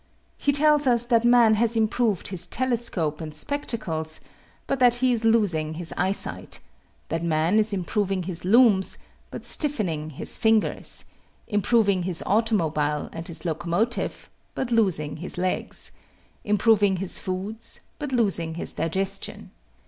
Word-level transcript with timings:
He 0.35 0.51
tells 0.51 0.87
us 0.87 1.05
that 1.05 1.23
man 1.25 1.53
has 1.53 1.75
improved 1.75 2.29
his 2.29 2.47
telescope 2.47 3.21
and 3.21 3.35
spectacles, 3.35 4.19
but 4.65 4.79
that 4.79 4.95
he 4.95 5.13
is 5.13 5.23
losing 5.23 5.75
his 5.75 5.93
eyesight; 5.95 6.59
that 7.09 7.21
man 7.21 7.59
is 7.59 7.71
improving 7.71 8.23
his 8.23 8.43
looms, 8.43 8.97
but 9.29 9.45
stiffening 9.45 10.09
his 10.09 10.37
fingers; 10.37 11.05
improving 11.47 12.01
his 12.01 12.23
automobile 12.25 13.11
and 13.13 13.27
his 13.27 13.45
locomotive, 13.45 14.31
but 14.55 14.71
losing 14.71 15.17
his 15.17 15.37
legs; 15.37 15.91
improving 16.43 16.95
his 16.97 17.19
foods, 17.19 17.81
but 17.99 18.11
losing 18.11 18.55
his 18.55 18.73
digestion. 18.73 19.51